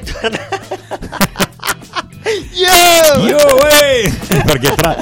[0.00, 0.78] è tornato.
[2.52, 3.26] Yo!
[3.26, 4.12] Yo, eh!
[4.44, 4.99] Perché tra,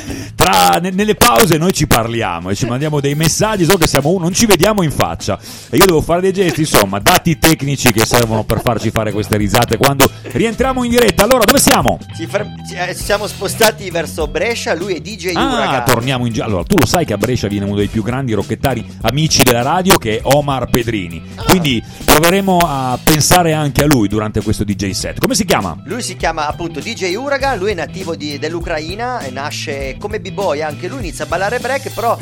[0.91, 4.47] nelle pause noi ci parliamo e ci mandiamo dei messaggi, so che siamo, non ci
[4.47, 5.39] vediamo in faccia
[5.71, 9.37] e io devo fare dei gesti, insomma, dati tecnici che servono per farci fare queste
[9.37, 11.25] risate quando rientriamo in diretta.
[11.25, 11.99] Allora, dove siamo?
[12.17, 15.85] Ci, fer- ci eh, siamo spostati verso Brescia, lui è DJ ah, Uragan.
[15.85, 16.47] torniamo in giro.
[16.47, 19.63] Allora, tu lo sai che a Brescia viene uno dei più grandi rocchettari amici della
[19.63, 21.23] radio che è Omar Pedrini.
[21.35, 21.43] Ah.
[21.45, 25.19] Quindi proveremo a pensare anche a lui durante questo DJ set.
[25.19, 25.77] Come si chiama?
[25.85, 30.63] Lui si chiama appunto DJ Uragan, lui è nativo di, dell'Ucraina e nasce come b-boy,
[30.63, 32.17] anche lui inizia a ballare break, però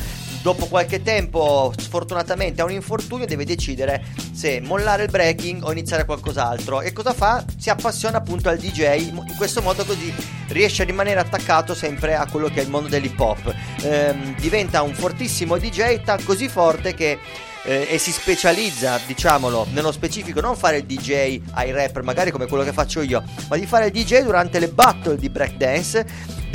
[0.46, 6.05] dopo qualche tempo sfortunatamente ha un infortunio deve decidere se mollare il breaking o iniziare
[6.05, 7.45] qualcos'altro e cosa fa?
[7.59, 10.14] Si appassiona appunto al DJ in questo modo così
[10.50, 13.52] riesce a rimanere attaccato sempre a quello che è il mondo dell'hip hop
[13.83, 17.19] ehm, diventa un fortissimo DJ così forte che
[17.67, 22.47] eh, e si specializza, diciamolo, nello specifico non fare il DJ ai rapper, magari come
[22.47, 26.06] quello che faccio io, ma di fare il DJ durante le battle di breakdance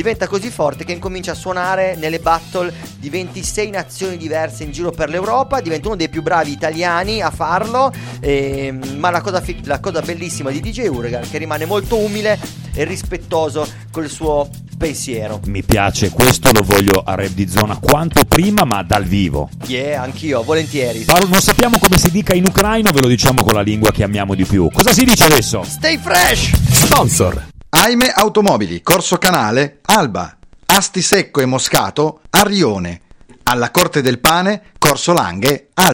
[0.02, 4.90] diventa così forte che incomincia a suonare nelle battle di 26 nazioni diverse in giro
[4.90, 9.64] per l'Europa, diventa uno dei più bravi italiani a farlo, eh, ma la cosa, fi-
[9.64, 12.40] la cosa bellissima di DJ Uragan è che rimane molto umile
[12.74, 15.40] e rispettoso col suo pensiero.
[15.46, 19.50] Mi piace, questo lo voglio a Rap di Zona quanto prima, ma dal vivo.
[19.68, 21.02] Yeah, anch'io, volentieri.
[21.02, 24.02] Paolo, non sappiamo come si dica in ucraino, ve lo diciamo con la lingua che
[24.02, 24.68] amiamo di più.
[24.72, 25.62] Cosa si dice adesso?
[25.64, 26.50] Stay fresh!
[26.72, 27.50] Sponsor.
[27.74, 30.36] Aime Automobili, Corso Canale, Alba.
[30.66, 33.00] Asti Secco e Moscato, Arrione.
[33.44, 35.94] Alla Corte del Pane, Corso Langhe, Alba.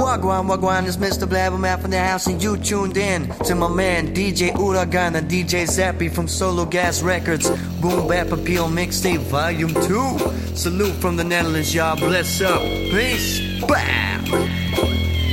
[0.00, 1.26] Wagwan, Wagwan, it's Mr.
[1.26, 6.08] Blabbermouth from the house, and you tuned in to my man DJ Uragana, DJ Zappy
[6.08, 10.54] from Solo Gas Records, Boom Bap Appeal Mixtape Volume 2.
[10.54, 11.96] Salute from the Netherlands, y'all.
[11.96, 12.62] Bless up.
[12.62, 13.40] Peace.
[13.66, 15.23] Bam.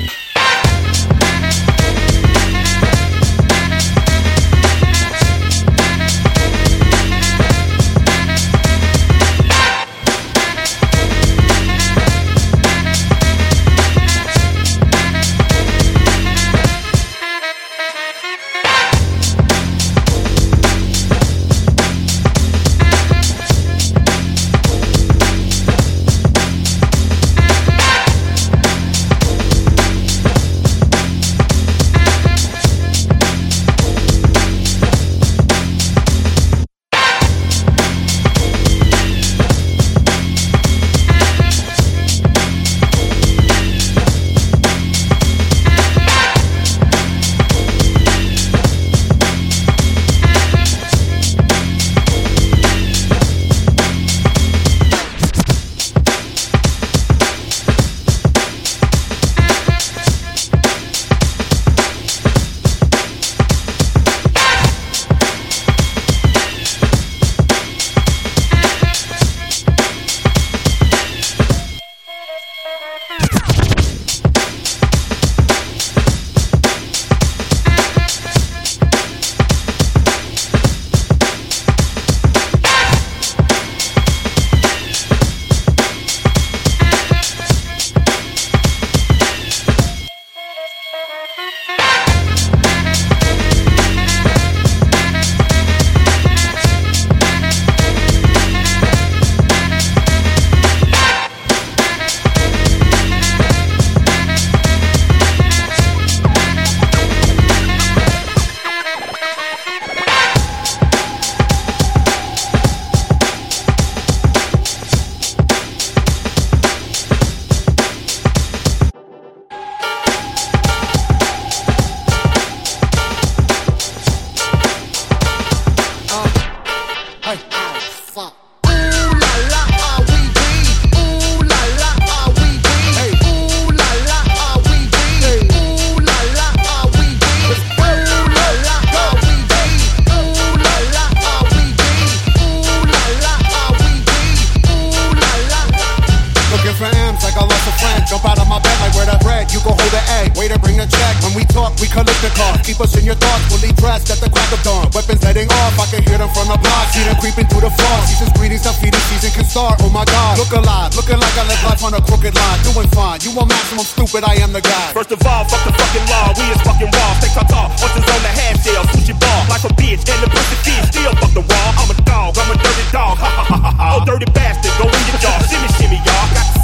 [150.81, 151.13] a check.
[151.21, 152.57] When we talk, we collect the car.
[152.65, 154.89] Keep us in your thoughts, fully dressed at the crack of dawn.
[154.97, 156.89] Weapons heading off, I can hear them from the block.
[156.89, 157.97] See them creeping through the floor.
[158.09, 159.77] Season's greetings, I'm feeding season can start.
[159.85, 162.59] Oh my god, look alive, looking like I live life on a crooked line.
[162.65, 164.89] Doing fine, you want maximum stupid, I am the guy.
[164.97, 167.11] First of all, fuck the fucking law, we is fucking raw.
[167.21, 169.41] Take our talk, horses on the half shell, sushi ball.
[169.53, 171.69] Like a bitch, and the pussy feet still fuck the wall.
[171.77, 173.21] I'm a dog, I'm a dirty dog.
[173.21, 173.85] Ha ha ha ha.
[173.93, 175.37] Oh, dirty bastard, go in your jaw.
[175.45, 176.25] Shimmy, shimmy, y'all.
[176.33, 176.60] Got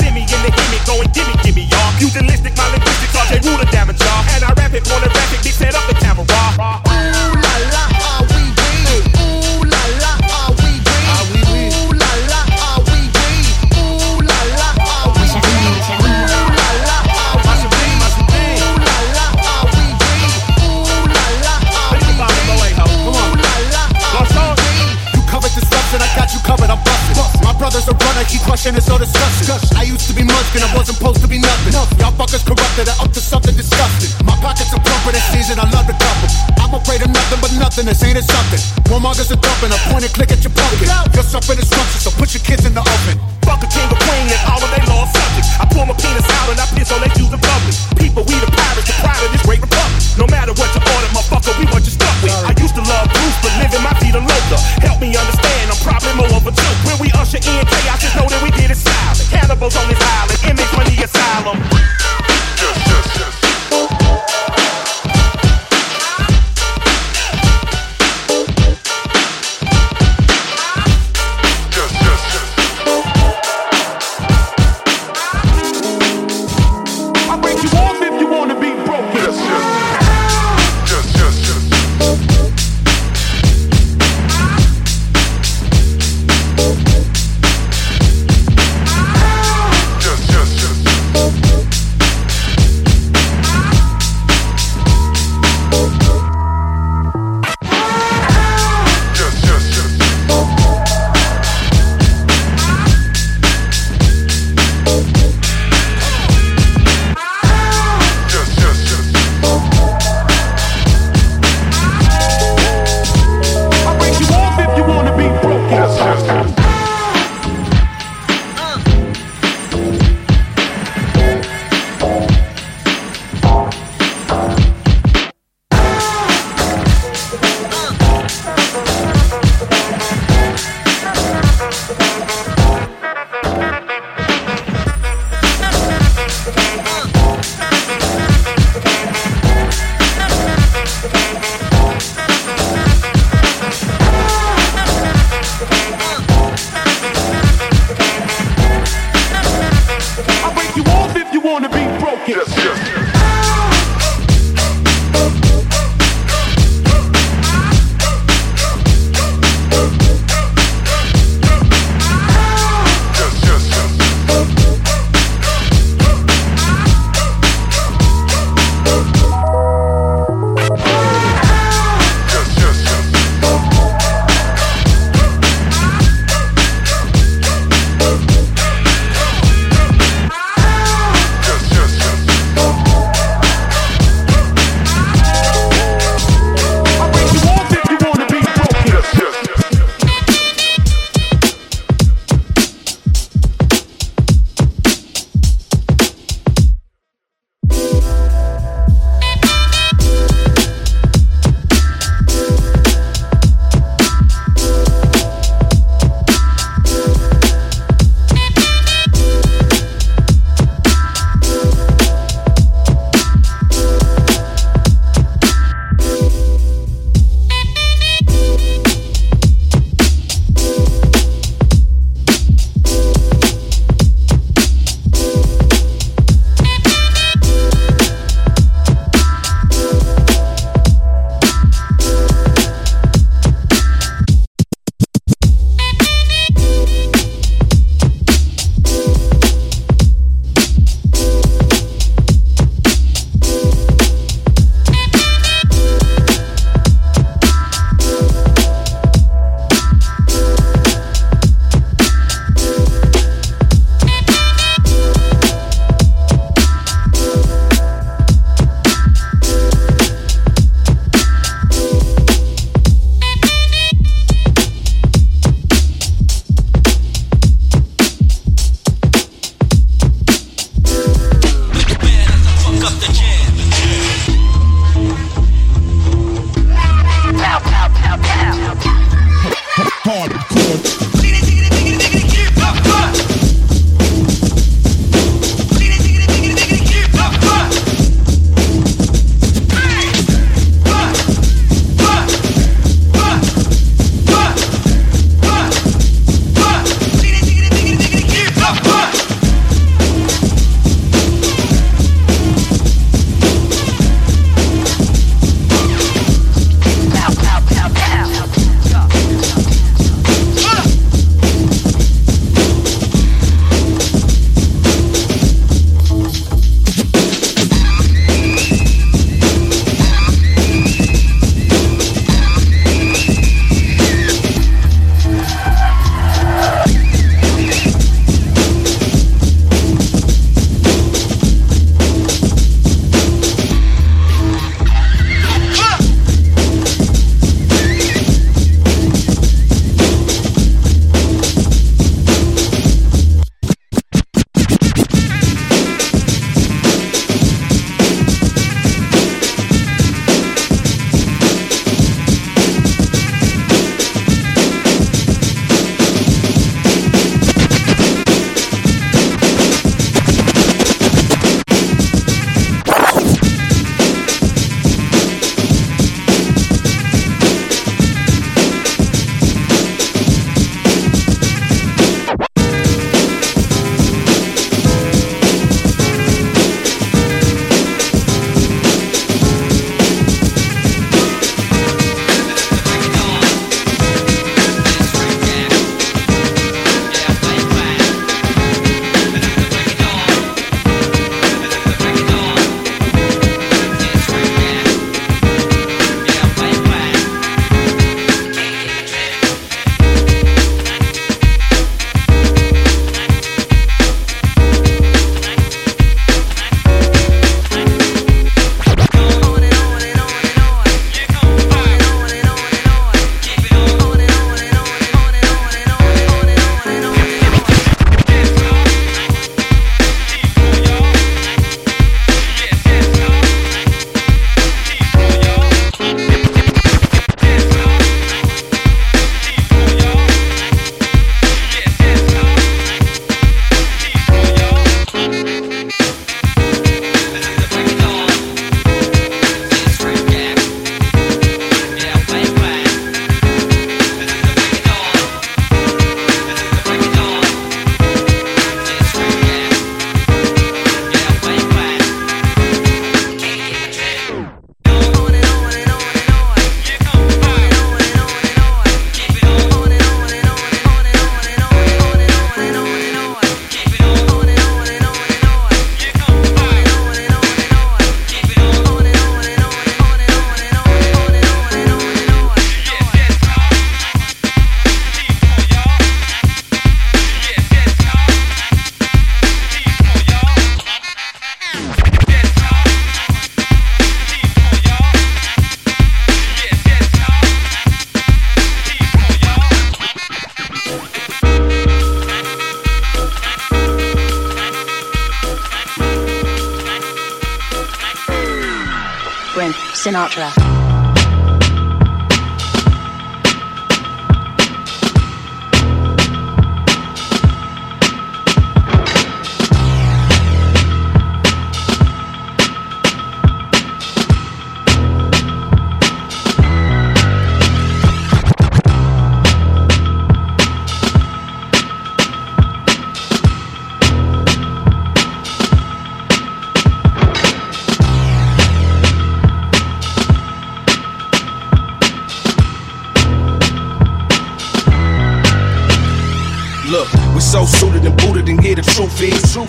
[1.97, 3.49] Pugilistic, my linguistics are J.
[3.49, 4.23] Ruler damage, y'all.
[4.29, 6.06] And I rap it, wanna rap it, be set up Sinatra.
[37.77, 38.25] nothing, this ain't it.
[38.25, 38.61] something.
[38.91, 40.89] One mug is a dumping, a point and click at your pocket.
[41.13, 42.73] You're suffering the so put your kids in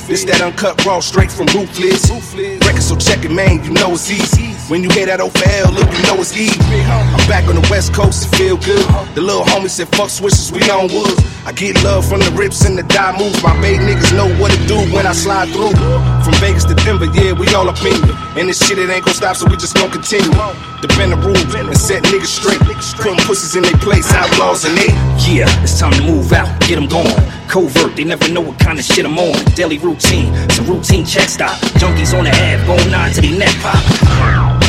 [0.07, 2.11] this that uncut raw straight from ruthless.
[2.11, 4.57] Record so check it, man, you know it's easy.
[4.73, 6.57] When you hear that OFL, look, you know it's easy.
[6.89, 8.85] I'm back on the west coast, it feel good.
[9.13, 11.21] The little homie said, fuck switches, we on woods.
[11.45, 13.43] I get love from the rips and the die moves.
[13.43, 15.77] My baby niggas know what to do when I slide through.
[16.25, 18.17] From Vegas to Denver, yeah, we all up in it.
[18.37, 20.29] And this shit, it ain't gon' stop, so we just gon' continue.
[20.29, 22.61] To bend the rules and set niggas straight.
[23.01, 24.93] Putting pussies in their place, outlaws and they.
[25.25, 27.17] Yeah, it's time to move out, get them going.
[27.49, 29.33] Covert, they never know what kind of shit I'm on.
[29.57, 31.57] Daily routine, some routine check stop.
[31.81, 34.68] Junkies on the ad, going on to the neck pop.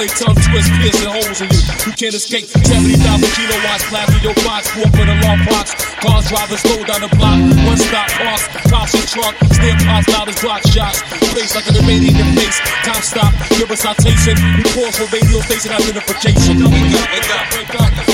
[0.00, 1.60] Foreplay, tongue twist, piercing holes in you.
[1.86, 5.74] You can't escape 70,000 kilowatts, clap in your box, walk with a long box.
[6.00, 10.28] Cars driving slow down the block, one stop parks, cops in trunk, still pops loud
[10.28, 11.02] as block shots.
[11.34, 14.36] Face like an in face, time stop, give us citation.
[14.56, 16.64] We pause for radio station identification.
[16.64, 18.09] Wake up, wake up, wake up.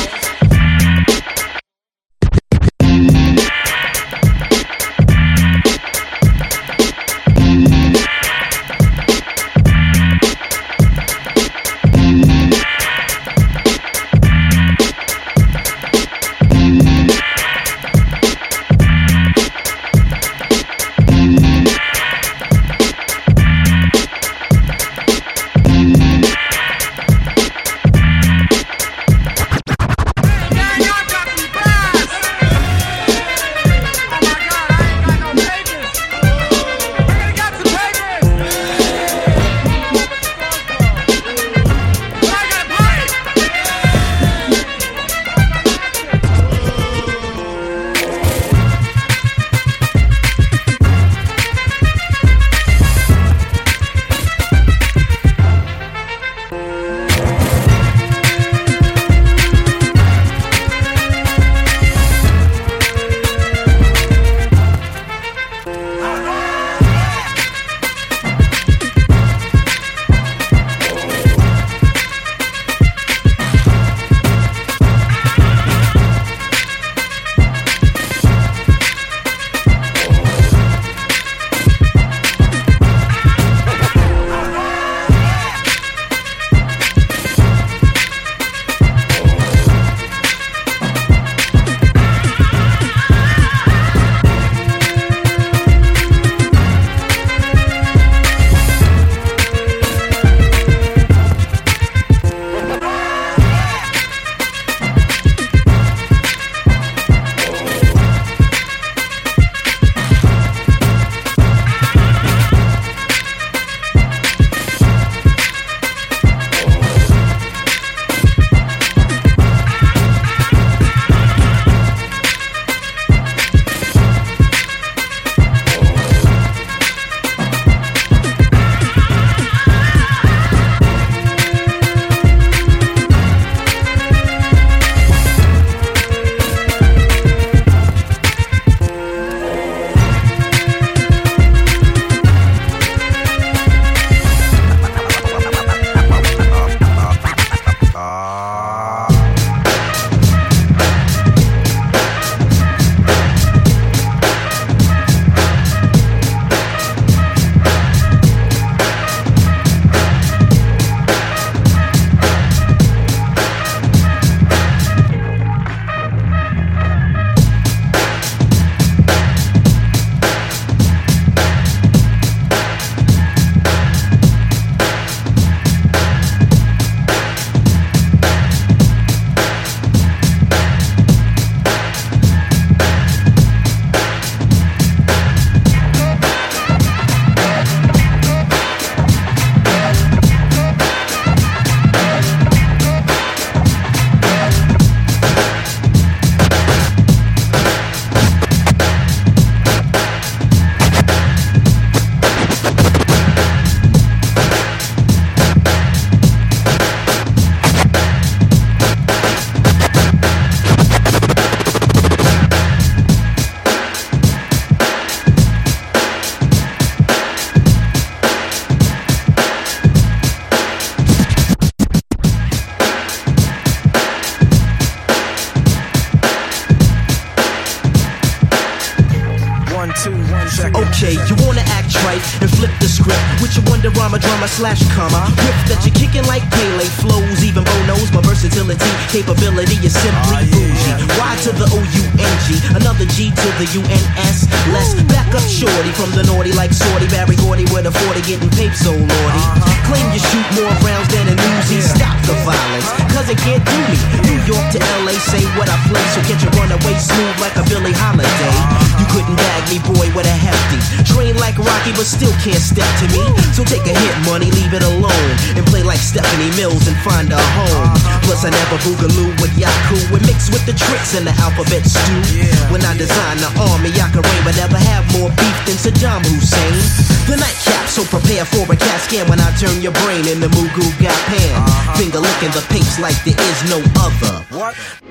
[232.02, 233.20] trite and flip the script.
[233.42, 235.28] Which your comma slash comma.
[235.44, 240.42] Whip that you're kicking like Pele flows, even Bo knows my versatility, capability is simply
[240.42, 240.94] ah, bougie.
[241.06, 244.48] Y to the O U N G, another G to the U N S.
[244.72, 248.50] Let's back up shorty from the naughty like Sorty Berry Gordy with a 40 getting
[248.56, 249.42] paid so naughty.
[249.42, 249.86] Uh-huh.
[249.90, 251.82] Claim you shoot more rounds than an Uzi.
[251.82, 253.98] Stop the violence, cause it can't do me.
[254.26, 257.64] New York to LA, say what I play, so get your runaway smooth like a
[257.68, 258.26] Billie Holiday.
[258.26, 258.98] Uh-huh.
[259.02, 260.78] You couldn't bag me, boy, with a hefty.
[261.04, 263.22] Train like Rocky, but still can't step to me.
[263.52, 265.32] So take a hit, money, leave it alone.
[265.58, 267.90] And play like Stephanie Mills and find a home.
[267.90, 268.22] Uh-huh.
[268.22, 269.98] Plus, I never boogaloo with Yaku.
[270.14, 272.22] And mix with the tricks in the alphabet stew.
[272.70, 276.22] When I design the army, I can reign, but never have more beef than Saddam
[276.22, 276.78] Hussein.
[277.26, 280.48] The nightcap, so prepare for a cat scan when I turn your brain in into
[280.56, 281.56] Mugu Got Pan.
[281.56, 281.96] Uh-huh.
[281.98, 285.05] Finger licking the papes like there is no other.